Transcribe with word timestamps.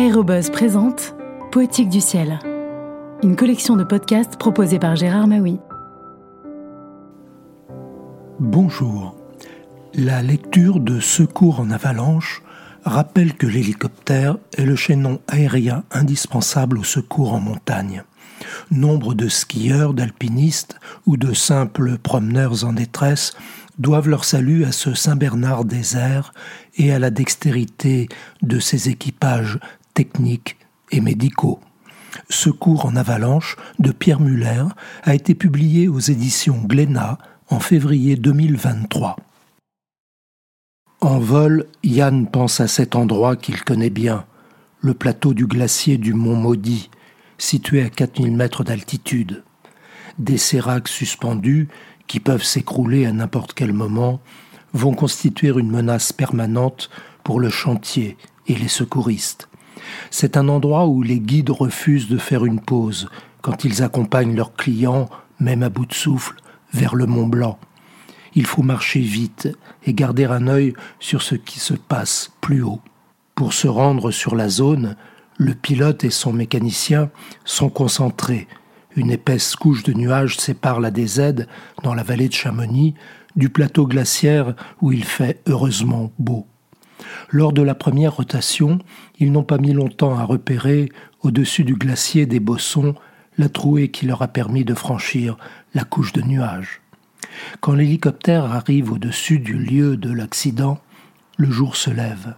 Aérobuzz 0.00 0.48
présente 0.48 1.14
Poétique 1.52 1.90
du 1.90 2.00
ciel, 2.00 2.38
une 3.22 3.36
collection 3.36 3.76
de 3.76 3.84
podcasts 3.84 4.38
proposée 4.38 4.78
par 4.78 4.96
Gérard 4.96 5.26
Maui. 5.26 5.58
Bonjour. 8.38 9.14
La 9.92 10.22
lecture 10.22 10.80
de 10.80 11.00
Secours 11.00 11.60
en 11.60 11.70
avalanche 11.70 12.42
rappelle 12.82 13.34
que 13.34 13.46
l'hélicoptère 13.46 14.38
est 14.56 14.64
le 14.64 14.74
chaînon 14.74 15.20
aérien 15.28 15.84
indispensable 15.90 16.78
au 16.78 16.84
secours 16.84 17.34
en 17.34 17.40
montagne. 17.40 18.02
Nombre 18.70 19.12
de 19.12 19.28
skieurs, 19.28 19.92
d'alpinistes 19.92 20.76
ou 21.04 21.18
de 21.18 21.34
simples 21.34 21.98
promeneurs 21.98 22.64
en 22.64 22.72
détresse 22.72 23.34
doivent 23.78 24.08
leur 24.08 24.24
salut 24.24 24.64
à 24.64 24.72
ce 24.72 24.94
Saint-Bernard 24.94 25.66
des 25.66 25.96
airs 25.96 26.32
et 26.76 26.90
à 26.90 26.98
la 26.98 27.10
dextérité 27.10 28.08
de 28.40 28.58
ses 28.60 28.88
équipages 28.88 29.58
techniques 29.94 30.56
et 30.90 31.00
médicaux. 31.00 31.60
Secours 32.28 32.86
en 32.86 32.96
avalanche 32.96 33.56
de 33.78 33.92
Pierre 33.92 34.20
Muller 34.20 34.64
a 35.04 35.14
été 35.14 35.34
publié 35.34 35.88
aux 35.88 36.00
éditions 36.00 36.62
Glénat 36.64 37.18
en 37.48 37.60
février 37.60 38.16
2023. 38.16 39.16
En 41.00 41.18
vol, 41.18 41.66
Yann 41.82 42.26
pense 42.26 42.60
à 42.60 42.68
cet 42.68 42.94
endroit 42.94 43.36
qu'il 43.36 43.62
connaît 43.62 43.90
bien, 43.90 44.26
le 44.80 44.94
plateau 44.94 45.34
du 45.34 45.46
glacier 45.46 45.98
du 45.98 46.14
Mont 46.14 46.36
Maudit, 46.36 46.90
situé 47.38 47.82
à 47.82 47.90
4000 47.90 48.36
mètres 48.36 48.64
d'altitude. 48.64 49.42
Des 50.18 50.38
séracs 50.38 50.88
suspendus, 50.88 51.68
qui 52.06 52.20
peuvent 52.20 52.44
s'écrouler 52.44 53.06
à 53.06 53.12
n'importe 53.12 53.54
quel 53.54 53.72
moment, 53.72 54.20
vont 54.72 54.94
constituer 54.94 55.48
une 55.48 55.70
menace 55.70 56.12
permanente 56.12 56.90
pour 57.24 57.40
le 57.40 57.50
chantier 57.50 58.16
et 58.46 58.54
les 58.54 58.68
secouristes. 58.68 59.49
C'est 60.10 60.36
un 60.36 60.48
endroit 60.48 60.86
où 60.86 61.02
les 61.02 61.20
guides 61.20 61.50
refusent 61.50 62.08
de 62.08 62.18
faire 62.18 62.44
une 62.44 62.60
pause 62.60 63.08
quand 63.42 63.64
ils 63.64 63.82
accompagnent 63.82 64.36
leurs 64.36 64.54
clients, 64.54 65.08
même 65.38 65.62
à 65.62 65.68
bout 65.68 65.86
de 65.86 65.94
souffle, 65.94 66.36
vers 66.72 66.94
le 66.94 67.06
Mont 67.06 67.26
Blanc. 67.26 67.58
Il 68.34 68.46
faut 68.46 68.62
marcher 68.62 69.00
vite 69.00 69.48
et 69.84 69.94
garder 69.94 70.24
un 70.24 70.46
œil 70.46 70.74
sur 71.00 71.22
ce 71.22 71.34
qui 71.34 71.58
se 71.58 71.74
passe 71.74 72.30
plus 72.40 72.62
haut. 72.62 72.80
Pour 73.34 73.52
se 73.52 73.66
rendre 73.66 74.10
sur 74.10 74.36
la 74.36 74.48
zone, 74.48 74.96
le 75.36 75.54
pilote 75.54 76.04
et 76.04 76.10
son 76.10 76.32
mécanicien 76.32 77.10
sont 77.44 77.70
concentrés. 77.70 78.46
Une 78.94 79.10
épaisse 79.10 79.56
couche 79.56 79.82
de 79.82 79.92
nuages 79.92 80.36
sépare 80.36 80.80
la 80.80 80.90
DZ, 80.90 81.46
dans 81.82 81.94
la 81.94 82.02
vallée 82.02 82.28
de 82.28 82.34
Chamonix, 82.34 82.94
du 83.36 83.48
plateau 83.48 83.86
glaciaire 83.86 84.54
où 84.80 84.92
il 84.92 85.04
fait 85.04 85.40
heureusement 85.46 86.12
beau. 86.18 86.46
Lors 87.30 87.52
de 87.52 87.62
la 87.62 87.74
première 87.74 88.16
rotation, 88.16 88.78
ils 89.18 89.32
n'ont 89.32 89.42
pas 89.42 89.58
mis 89.58 89.72
longtemps 89.72 90.18
à 90.18 90.24
repérer, 90.24 90.90
au-dessus 91.22 91.64
du 91.64 91.74
glacier 91.74 92.26
des 92.26 92.40
Bossons, 92.40 92.94
la 93.38 93.48
trouée 93.48 93.90
qui 93.90 94.06
leur 94.06 94.22
a 94.22 94.28
permis 94.28 94.64
de 94.64 94.74
franchir 94.74 95.36
la 95.74 95.84
couche 95.84 96.12
de 96.12 96.22
nuages. 96.22 96.80
Quand 97.60 97.72
l'hélicoptère 97.72 98.44
arrive 98.44 98.92
au-dessus 98.92 99.38
du 99.38 99.54
lieu 99.54 99.96
de 99.96 100.12
l'accident, 100.12 100.78
le 101.36 101.50
jour 101.50 101.76
se 101.76 101.90
lève. 101.90 102.34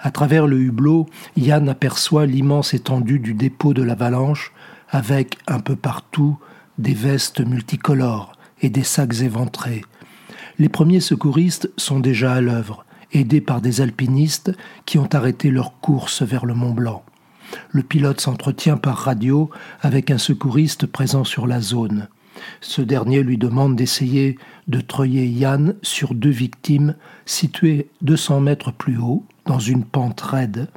À 0.00 0.10
travers 0.10 0.46
le 0.46 0.58
hublot, 0.58 1.06
Yann 1.36 1.68
aperçoit 1.68 2.26
l'immense 2.26 2.72
étendue 2.72 3.18
du 3.18 3.34
dépôt 3.34 3.74
de 3.74 3.82
l'avalanche, 3.82 4.52
avec 4.88 5.38
un 5.46 5.60
peu 5.60 5.76
partout 5.76 6.38
des 6.78 6.94
vestes 6.94 7.40
multicolores 7.40 8.32
et 8.62 8.70
des 8.70 8.82
sacs 8.82 9.20
éventrés. 9.20 9.84
Les 10.58 10.68
premiers 10.68 11.00
secouristes 11.00 11.70
sont 11.76 12.00
déjà 12.00 12.32
à 12.32 12.40
l'œuvre 12.40 12.84
aidés 13.12 13.40
par 13.40 13.60
des 13.60 13.80
alpinistes 13.80 14.52
qui 14.86 14.98
ont 14.98 15.08
arrêté 15.12 15.50
leur 15.50 15.80
course 15.80 16.22
vers 16.22 16.46
le 16.46 16.54
Mont 16.54 16.72
Blanc. 16.72 17.04
Le 17.70 17.82
pilote 17.82 18.20
s'entretient 18.20 18.76
par 18.76 18.96
radio 18.96 19.50
avec 19.80 20.10
un 20.10 20.18
secouriste 20.18 20.86
présent 20.86 21.24
sur 21.24 21.46
la 21.46 21.60
zone. 21.60 22.08
Ce 22.60 22.80
dernier 22.80 23.22
lui 23.22 23.38
demande 23.38 23.76
d'essayer 23.76 24.38
de 24.68 24.80
treuiller 24.80 25.26
Yann 25.26 25.74
sur 25.82 26.14
deux 26.14 26.30
victimes 26.30 26.94
situées 27.26 27.90
200 28.02 28.40
mètres 28.40 28.72
plus 28.72 28.98
haut, 28.98 29.24
dans 29.46 29.58
une 29.58 29.84
pente 29.84 30.20
raide. 30.20 30.68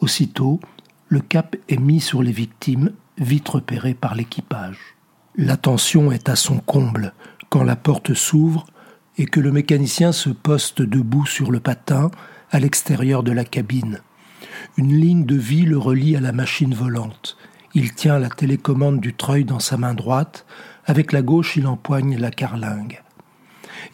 Aussitôt, 0.00 0.60
le 1.08 1.20
cap 1.20 1.56
est 1.68 1.80
mis 1.80 2.00
sur 2.00 2.22
les 2.22 2.32
victimes, 2.32 2.92
vite 3.18 3.48
repérées 3.48 3.94
par 3.94 4.14
l'équipage. 4.14 4.78
L'attention 5.36 6.10
est 6.10 6.28
à 6.28 6.36
son 6.36 6.58
comble 6.58 7.12
quand 7.48 7.64
la 7.64 7.76
porte 7.76 8.14
s'ouvre 8.14 8.66
et 9.18 9.26
que 9.26 9.40
le 9.40 9.52
mécanicien 9.52 10.12
se 10.12 10.30
poste 10.30 10.82
debout 10.82 11.26
sur 11.26 11.50
le 11.50 11.60
patin 11.60 12.10
à 12.50 12.60
l'extérieur 12.60 13.22
de 13.22 13.32
la 13.32 13.44
cabine. 13.44 14.00
Une 14.76 14.94
ligne 14.98 15.24
de 15.24 15.36
vie 15.36 15.64
le 15.64 15.78
relie 15.78 16.16
à 16.16 16.20
la 16.20 16.32
machine 16.32 16.74
volante. 16.74 17.36
Il 17.74 17.94
tient 17.94 18.18
la 18.18 18.28
télécommande 18.28 19.00
du 19.00 19.14
treuil 19.14 19.44
dans 19.44 19.60
sa 19.60 19.76
main 19.76 19.94
droite, 19.94 20.46
avec 20.86 21.12
la 21.12 21.22
gauche 21.22 21.56
il 21.56 21.66
empoigne 21.66 22.16
la 22.16 22.30
carlingue. 22.30 23.02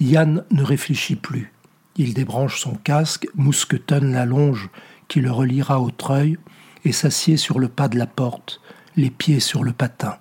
Yann 0.01 0.45
ne 0.51 0.63
réfléchit 0.63 1.17
plus. 1.17 1.53
Il 1.97 2.15
débranche 2.15 2.61
son 2.61 2.75
casque, 2.75 3.27
mousquetonne 3.35 4.13
la 4.13 4.27
longe 4.27 4.71
qui 5.09 5.21
le 5.21 5.31
reliera 5.31 5.81
au 5.81 5.91
treuil 5.91 6.39
et 6.85 6.93
s'assied 6.93 7.37
sur 7.37 7.59
le 7.59 7.69
pas 7.69 7.89
de 7.89 7.99
la 7.99 8.07
porte, 8.07 8.61
les 8.97 9.11
pieds 9.11 9.41
sur 9.41 9.65
le 9.65 9.73
patin. 9.73 10.17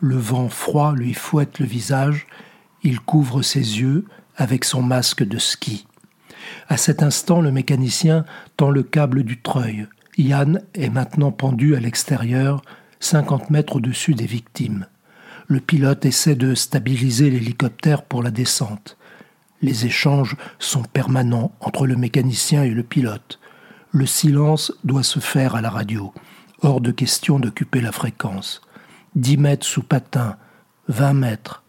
Le 0.00 0.16
vent 0.16 0.48
froid 0.48 0.94
lui 0.94 1.14
fouette 1.14 1.58
le 1.58 1.66
visage, 1.66 2.26
il 2.82 3.00
couvre 3.00 3.42
ses 3.42 3.80
yeux, 3.80 4.04
avec 4.36 4.64
son 4.64 4.82
masque 4.82 5.22
de 5.22 5.38
ski. 5.38 5.86
À 6.68 6.76
cet 6.76 7.02
instant, 7.02 7.40
le 7.40 7.52
mécanicien 7.52 8.24
tend 8.56 8.70
le 8.70 8.82
câble 8.82 9.22
du 9.22 9.40
treuil. 9.40 9.86
Yann 10.16 10.62
est 10.74 10.90
maintenant 10.90 11.32
pendu 11.32 11.76
à 11.76 11.80
l'extérieur, 11.80 12.62
50 13.00 13.50
mètres 13.50 13.76
au-dessus 13.76 14.14
des 14.14 14.26
victimes. 14.26 14.86
Le 15.46 15.60
pilote 15.60 16.04
essaie 16.06 16.36
de 16.36 16.54
stabiliser 16.54 17.30
l'hélicoptère 17.30 18.02
pour 18.02 18.22
la 18.22 18.30
descente. 18.30 18.96
Les 19.62 19.84
échanges 19.84 20.36
sont 20.58 20.82
permanents 20.82 21.52
entre 21.60 21.86
le 21.86 21.96
mécanicien 21.96 22.62
et 22.62 22.70
le 22.70 22.82
pilote. 22.82 23.40
Le 23.90 24.06
silence 24.06 24.72
doit 24.84 25.02
se 25.02 25.18
faire 25.18 25.54
à 25.54 25.60
la 25.60 25.70
radio. 25.70 26.14
Hors 26.62 26.80
de 26.80 26.92
question 26.92 27.38
d'occuper 27.38 27.80
la 27.80 27.92
fréquence. 27.92 28.60
10 29.16 29.38
mètres 29.38 29.66
sous 29.66 29.82
patin, 29.82 30.36
20 30.88 31.14
mètres. 31.14 31.62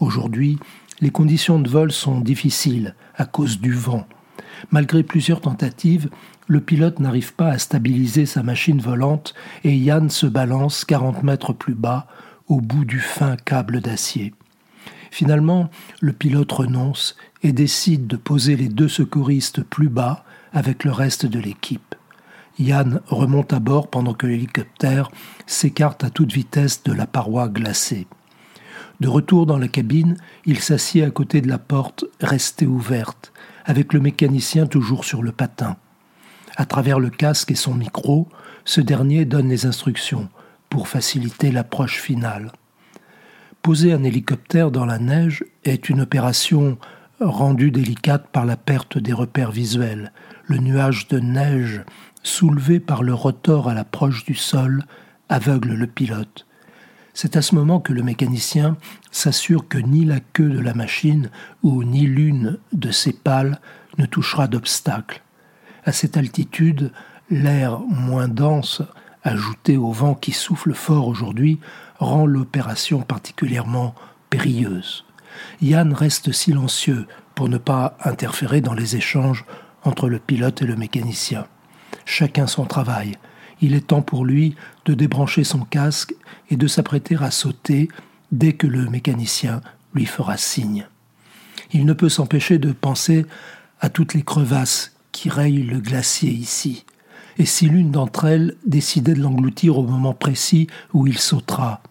Aujourd'hui, 0.00 0.58
les 1.00 1.10
conditions 1.10 1.58
de 1.58 1.68
vol 1.68 1.92
sont 1.92 2.20
difficiles 2.20 2.94
à 3.16 3.24
cause 3.24 3.60
du 3.60 3.72
vent. 3.72 4.06
Malgré 4.70 5.02
plusieurs 5.02 5.40
tentatives, 5.40 6.08
le 6.46 6.60
pilote 6.60 7.00
n'arrive 7.00 7.34
pas 7.34 7.48
à 7.48 7.58
stabiliser 7.58 8.26
sa 8.26 8.42
machine 8.42 8.80
volante 8.80 9.34
et 9.64 9.76
Yann 9.76 10.08
se 10.08 10.26
balance 10.26 10.84
40 10.84 11.22
mètres 11.22 11.52
plus 11.52 11.74
bas 11.74 12.06
au 12.46 12.60
bout 12.60 12.84
du 12.84 13.00
fin 13.00 13.36
câble 13.36 13.80
d'acier. 13.80 14.34
Finalement, 15.10 15.70
le 16.00 16.12
pilote 16.12 16.52
renonce 16.52 17.16
et 17.42 17.52
décide 17.52 18.06
de 18.06 18.16
poser 18.16 18.56
les 18.56 18.68
deux 18.68 18.88
secouristes 18.88 19.62
plus 19.62 19.88
bas 19.88 20.24
avec 20.52 20.84
le 20.84 20.92
reste 20.92 21.26
de 21.26 21.38
l'équipe. 21.38 21.94
Yann 22.58 23.00
remonte 23.06 23.52
à 23.52 23.60
bord 23.60 23.88
pendant 23.88 24.14
que 24.14 24.26
l'hélicoptère 24.26 25.10
s'écarte 25.46 26.04
à 26.04 26.10
toute 26.10 26.32
vitesse 26.32 26.82
de 26.82 26.92
la 26.92 27.06
paroi 27.06 27.48
glacée. 27.48 28.06
De 29.00 29.08
retour 29.08 29.46
dans 29.46 29.58
la 29.58 29.68
cabine, 29.68 30.16
il 30.44 30.58
s'assied 30.58 31.04
à 31.04 31.10
côté 31.10 31.40
de 31.40 31.48
la 31.48 31.58
porte 31.58 32.04
restée 32.20 32.66
ouverte, 32.66 33.32
avec 33.64 33.92
le 33.92 34.00
mécanicien 34.00 34.66
toujours 34.66 35.04
sur 35.04 35.22
le 35.22 35.30
patin. 35.30 35.76
À 36.56 36.66
travers 36.66 36.98
le 36.98 37.10
casque 37.10 37.52
et 37.52 37.56
son 37.56 37.74
micro, 37.74 38.28
ce 38.64 38.80
dernier 38.80 39.24
donne 39.24 39.48
les 39.48 39.66
instructions 39.66 40.28
pour 40.68 40.88
faciliter 40.88 41.52
l'approche 41.52 42.00
finale. 42.00 42.50
Poser 43.62 43.92
un 43.92 44.02
hélicoptère 44.02 44.72
dans 44.72 44.84
la 44.84 44.98
neige 44.98 45.44
est 45.64 45.88
une 45.88 46.00
opération 46.00 46.78
rendue 47.20 47.70
délicate 47.70 48.28
par 48.32 48.46
la 48.46 48.56
perte 48.56 48.98
des 48.98 49.12
repères 49.12 49.52
visuels. 49.52 50.12
Le 50.46 50.58
nuage 50.58 51.06
de 51.08 51.20
neige 51.20 51.82
soulevé 52.24 52.80
par 52.80 53.04
le 53.04 53.14
rotor 53.14 53.68
à 53.68 53.74
l'approche 53.74 54.24
du 54.24 54.34
sol 54.34 54.84
aveugle 55.28 55.74
le 55.74 55.86
pilote. 55.86 56.47
C'est 57.20 57.34
à 57.34 57.42
ce 57.42 57.56
moment 57.56 57.80
que 57.80 57.92
le 57.92 58.04
mécanicien 58.04 58.76
s'assure 59.10 59.66
que 59.66 59.78
ni 59.78 60.04
la 60.04 60.20
queue 60.20 60.50
de 60.50 60.60
la 60.60 60.72
machine 60.72 61.30
ou 61.64 61.82
ni 61.82 62.02
l'une 62.02 62.60
de 62.72 62.92
ses 62.92 63.12
pales 63.12 63.60
ne 63.98 64.06
touchera 64.06 64.46
d'obstacle. 64.46 65.24
À 65.84 65.90
cette 65.90 66.16
altitude, 66.16 66.92
l'air 67.28 67.80
moins 67.80 68.28
dense, 68.28 68.82
ajouté 69.24 69.76
au 69.76 69.90
vent 69.90 70.14
qui 70.14 70.30
souffle 70.30 70.74
fort 70.74 71.08
aujourd'hui, 71.08 71.58
rend 71.98 72.24
l'opération 72.24 73.00
particulièrement 73.00 73.96
périlleuse. 74.30 75.04
Yann 75.60 75.94
reste 75.94 76.30
silencieux 76.30 77.08
pour 77.34 77.48
ne 77.48 77.58
pas 77.58 77.96
interférer 78.04 78.60
dans 78.60 78.74
les 78.74 78.94
échanges 78.94 79.44
entre 79.82 80.08
le 80.08 80.20
pilote 80.20 80.62
et 80.62 80.66
le 80.66 80.76
mécanicien. 80.76 81.48
Chacun 82.04 82.46
son 82.46 82.64
travail, 82.64 83.18
il 83.60 83.74
est 83.74 83.88
temps 83.88 84.02
pour 84.02 84.24
lui 84.24 84.54
de 84.84 84.94
débrancher 84.94 85.42
son 85.42 85.60
casque 85.60 86.14
et 86.50 86.56
de 86.56 86.66
s'apprêter 86.66 87.16
à 87.20 87.30
sauter 87.30 87.88
dès 88.32 88.52
que 88.52 88.66
le 88.66 88.88
mécanicien 88.88 89.60
lui 89.94 90.06
fera 90.06 90.36
signe. 90.36 90.86
Il 91.72 91.84
ne 91.84 91.92
peut 91.92 92.08
s'empêcher 92.08 92.58
de 92.58 92.72
penser 92.72 93.26
à 93.80 93.88
toutes 93.88 94.14
les 94.14 94.22
crevasses 94.22 94.92
qui 95.12 95.28
rayent 95.28 95.62
le 95.62 95.80
glacier 95.80 96.30
ici, 96.30 96.84
et 97.38 97.46
si 97.46 97.68
l'une 97.68 97.90
d'entre 97.90 98.24
elles 98.24 98.56
décidait 98.66 99.14
de 99.14 99.22
l'engloutir 99.22 99.78
au 99.78 99.82
moment 99.82 100.14
précis 100.14 100.66
où 100.92 101.06
il 101.06 101.18
sautera. 101.18 101.82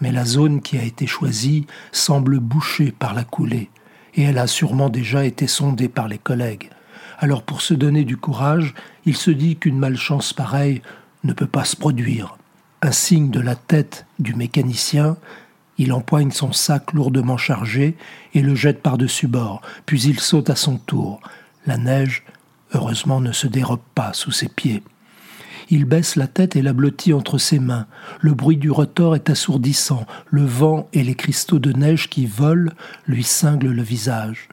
Mais 0.00 0.12
la 0.12 0.24
zone 0.24 0.62
qui 0.62 0.78
a 0.78 0.82
été 0.82 1.06
choisie 1.06 1.66
semble 1.92 2.38
bouchée 2.38 2.90
par 2.90 3.14
la 3.14 3.24
coulée, 3.24 3.70
et 4.14 4.22
elle 4.22 4.38
a 4.38 4.46
sûrement 4.46 4.88
déjà 4.88 5.24
été 5.24 5.46
sondée 5.46 5.88
par 5.88 6.08
les 6.08 6.18
collègues. 6.18 6.70
Alors 7.18 7.42
pour 7.42 7.60
se 7.60 7.74
donner 7.74 8.04
du 8.04 8.16
courage, 8.16 8.74
il 9.04 9.16
se 9.16 9.30
dit 9.30 9.56
qu'une 9.56 9.78
malchance 9.78 10.32
pareille 10.32 10.80
ne 11.22 11.34
peut 11.34 11.46
pas 11.46 11.64
se 11.64 11.76
produire. 11.76 12.38
Un 12.82 12.92
signe 12.92 13.30
de 13.30 13.40
la 13.40 13.56
tête 13.56 14.06
du 14.18 14.34
mécanicien, 14.34 15.18
il 15.76 15.92
empoigne 15.92 16.30
son 16.30 16.52
sac 16.52 16.94
lourdement 16.94 17.36
chargé 17.36 17.94
et 18.32 18.40
le 18.40 18.54
jette 18.54 18.82
par-dessus 18.82 19.26
bord, 19.26 19.60
puis 19.84 20.00
il 20.02 20.18
saute 20.18 20.48
à 20.48 20.56
son 20.56 20.78
tour. 20.78 21.20
La 21.66 21.76
neige, 21.76 22.24
heureusement, 22.72 23.20
ne 23.20 23.32
se 23.32 23.46
dérobe 23.46 23.82
pas 23.94 24.14
sous 24.14 24.30
ses 24.30 24.48
pieds. 24.48 24.82
Il 25.68 25.84
baisse 25.84 26.16
la 26.16 26.26
tête 26.26 26.56
et 26.56 26.62
la 26.62 26.72
blottit 26.72 27.12
entre 27.12 27.36
ses 27.36 27.58
mains. 27.58 27.86
Le 28.20 28.32
bruit 28.32 28.56
du 28.56 28.70
rotor 28.70 29.14
est 29.14 29.28
assourdissant. 29.28 30.06
Le 30.30 30.44
vent 30.44 30.88
et 30.94 31.04
les 31.04 31.14
cristaux 31.14 31.58
de 31.58 31.72
neige 31.72 32.08
qui 32.08 32.24
volent 32.24 32.72
lui 33.06 33.24
cinglent 33.24 33.72
le 33.72 33.82
visage. 33.82 34.48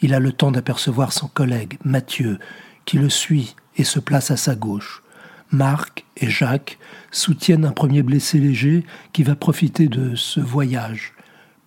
Il 0.00 0.14
a 0.14 0.18
le 0.18 0.32
temps 0.32 0.50
d'apercevoir 0.50 1.12
son 1.12 1.28
collègue, 1.28 1.78
Mathieu, 1.84 2.38
qui 2.86 2.96
le 2.96 3.10
suit 3.10 3.54
et 3.76 3.84
se 3.84 4.00
place 4.00 4.30
à 4.30 4.38
sa 4.38 4.54
gauche. 4.54 5.02
Marc 5.50 6.05
et 6.16 6.30
Jacques 6.30 6.78
soutiennent 7.10 7.64
un 7.64 7.72
premier 7.72 8.02
blessé 8.02 8.38
léger 8.38 8.84
qui 9.12 9.22
va 9.22 9.34
profiter 9.34 9.88
de 9.88 10.14
ce 10.14 10.40
voyage 10.40 11.12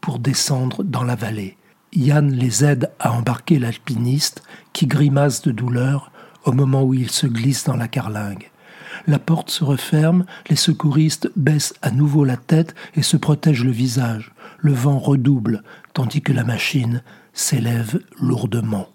pour 0.01 0.19
descendre 0.19 0.83
dans 0.83 1.03
la 1.03 1.15
vallée. 1.15 1.57
Yann 1.93 2.31
les 2.31 2.63
aide 2.63 2.91
à 2.99 3.13
embarquer 3.13 3.59
l'alpiniste 3.59 4.43
qui 4.73 4.87
grimace 4.87 5.41
de 5.41 5.51
douleur 5.51 6.11
au 6.45 6.51
moment 6.51 6.83
où 6.83 6.93
il 6.93 7.09
se 7.09 7.27
glisse 7.27 7.65
dans 7.65 7.75
la 7.75 7.87
carlingue. 7.87 8.51
La 9.07 9.19
porte 9.19 9.49
se 9.49 9.63
referme, 9.63 10.25
les 10.49 10.55
secouristes 10.55 11.29
baissent 11.35 11.73
à 11.81 11.91
nouveau 11.91 12.23
la 12.23 12.37
tête 12.37 12.75
et 12.95 13.01
se 13.01 13.17
protègent 13.17 13.63
le 13.63 13.71
visage. 13.71 14.33
Le 14.59 14.73
vent 14.73 14.99
redouble, 14.99 15.63
tandis 15.93 16.21
que 16.21 16.33
la 16.33 16.43
machine 16.43 17.01
s'élève 17.33 18.01
lourdement. 18.19 18.89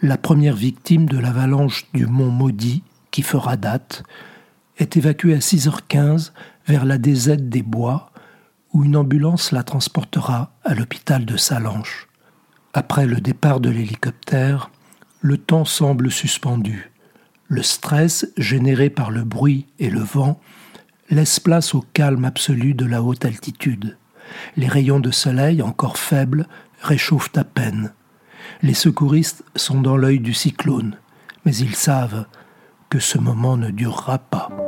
La 0.00 0.16
première 0.16 0.54
victime 0.54 1.06
de 1.06 1.18
l'avalanche 1.18 1.86
du 1.92 2.06
mont 2.06 2.30
Maudit, 2.30 2.82
qui 3.10 3.22
fera 3.22 3.56
date, 3.56 4.04
est 4.78 4.96
évacuée 4.96 5.34
à 5.34 5.38
6h15 5.38 6.32
vers 6.66 6.84
la 6.84 6.98
DZ 6.98 7.36
des 7.38 7.62
Bois, 7.62 8.10
où 8.72 8.84
une 8.84 8.96
ambulance 8.96 9.52
la 9.52 9.62
transportera 9.62 10.52
à 10.64 10.74
l'hôpital 10.74 11.24
de 11.24 11.36
Salanches. 11.36 12.08
Après 12.74 13.06
le 13.06 13.20
départ 13.20 13.60
de 13.60 13.70
l'hélicoptère, 13.70 14.70
le 15.20 15.36
temps 15.36 15.64
semble 15.64 16.10
suspendu. 16.10 16.92
Le 17.48 17.62
stress 17.62 18.30
généré 18.36 18.90
par 18.90 19.10
le 19.10 19.24
bruit 19.24 19.66
et 19.78 19.90
le 19.90 20.00
vent 20.00 20.38
laisse 21.10 21.40
place 21.40 21.74
au 21.74 21.84
calme 21.92 22.24
absolu 22.24 22.74
de 22.74 22.84
la 22.84 23.02
haute 23.02 23.24
altitude. 23.24 23.96
Les 24.56 24.68
rayons 24.68 25.00
de 25.00 25.10
soleil, 25.10 25.62
encore 25.62 25.96
faibles, 25.96 26.46
réchauffent 26.82 27.36
à 27.36 27.44
peine. 27.44 27.92
Les 28.62 28.74
secouristes 28.74 29.42
sont 29.56 29.80
dans 29.80 29.96
l'œil 29.96 30.20
du 30.20 30.34
cyclone, 30.34 30.96
mais 31.44 31.56
ils 31.56 31.74
savent 31.74 32.26
que 32.90 32.98
ce 32.98 33.18
moment 33.18 33.56
ne 33.56 33.70
durera 33.70 34.18
pas. 34.18 34.67